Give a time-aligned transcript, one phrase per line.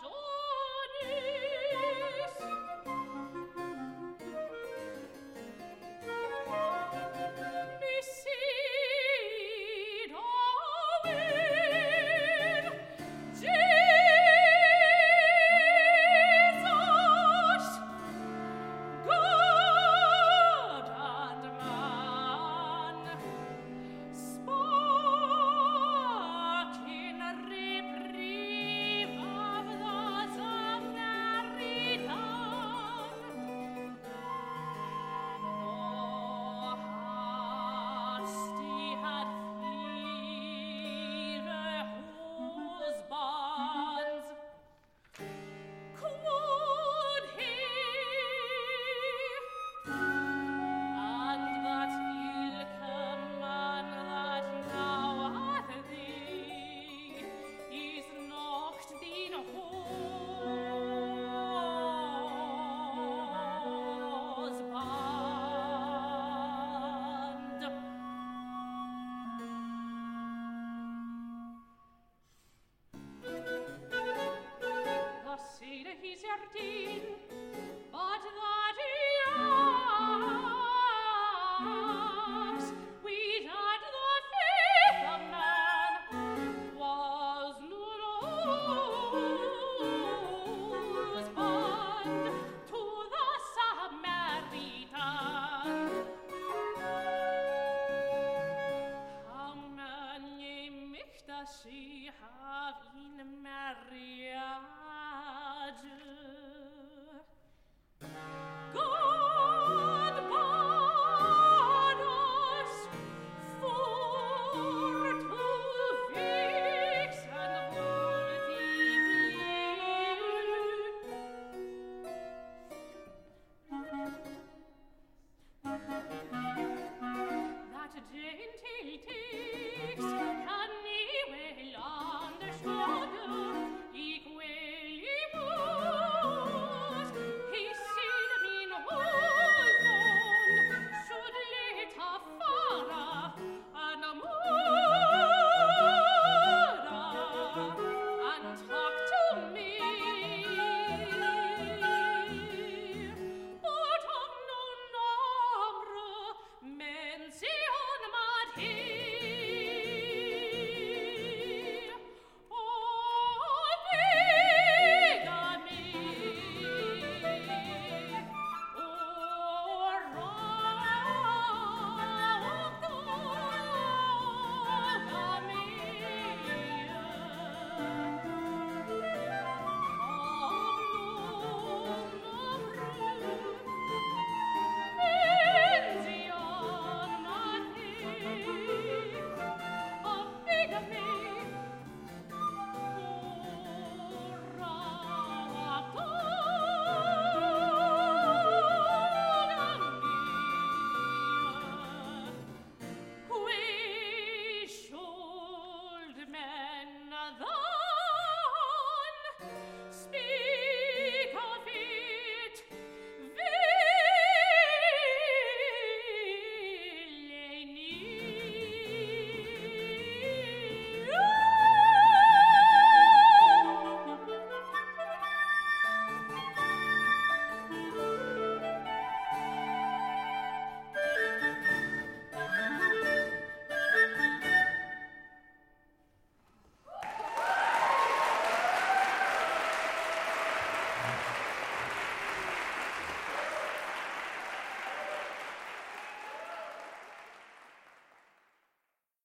[0.00, 0.31] but all
[76.12, 77.41] Desertin